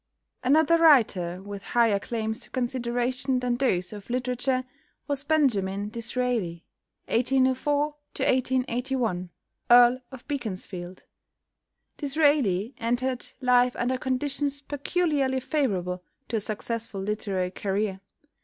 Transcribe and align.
Another 0.43 0.79
writer, 0.79 1.43
with 1.43 1.61
higher 1.61 1.99
claims 1.99 2.39
to 2.39 2.49
consideration 2.49 3.39
than 3.39 3.55
those 3.57 3.93
of 3.93 4.09
literature, 4.09 4.63
was 5.07 5.23
=Benjamin 5.23 5.89
Disraeli 5.89 6.65
(1804 7.05 7.93
1881)=, 8.15 9.29
Earl 9.69 10.01
of 10.11 10.27
Beaconsfield. 10.27 11.03
Disraeli 11.97 12.73
entered 12.79 13.27
life 13.41 13.75
under 13.75 13.99
conditions 13.99 14.61
peculiarly 14.61 15.39
favourable 15.39 16.01
to 16.29 16.37
a 16.37 16.39
successful 16.39 16.99
literary 16.99 17.51
career. 17.51 17.99